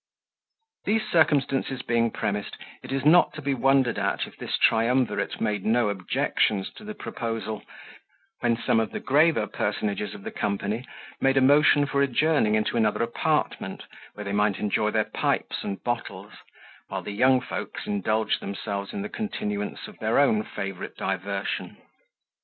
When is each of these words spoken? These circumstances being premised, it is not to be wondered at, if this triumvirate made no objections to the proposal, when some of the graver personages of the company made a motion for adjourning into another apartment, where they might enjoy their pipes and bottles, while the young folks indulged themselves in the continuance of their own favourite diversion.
These 0.85 1.03
circumstances 1.11 1.83
being 1.83 2.09
premised, 2.09 2.57
it 2.81 2.91
is 2.91 3.05
not 3.05 3.35
to 3.35 3.41
be 3.43 3.53
wondered 3.53 3.99
at, 3.99 4.25
if 4.25 4.35
this 4.35 4.57
triumvirate 4.57 5.39
made 5.39 5.63
no 5.63 5.89
objections 5.89 6.73
to 6.77 6.83
the 6.83 6.95
proposal, 6.95 7.61
when 8.39 8.57
some 8.57 8.79
of 8.79 8.89
the 8.89 8.99
graver 8.99 9.45
personages 9.45 10.15
of 10.15 10.23
the 10.23 10.31
company 10.31 10.87
made 11.19 11.37
a 11.37 11.41
motion 11.41 11.85
for 11.85 12.01
adjourning 12.01 12.55
into 12.55 12.77
another 12.77 13.03
apartment, 13.03 13.83
where 14.15 14.23
they 14.23 14.31
might 14.33 14.57
enjoy 14.57 14.89
their 14.89 15.03
pipes 15.05 15.63
and 15.63 15.83
bottles, 15.83 16.33
while 16.87 17.03
the 17.03 17.11
young 17.13 17.39
folks 17.39 17.85
indulged 17.85 18.39
themselves 18.39 18.93
in 18.93 19.03
the 19.03 19.07
continuance 19.07 19.87
of 19.87 19.99
their 19.99 20.17
own 20.17 20.41
favourite 20.43 20.95
diversion. 20.95 21.77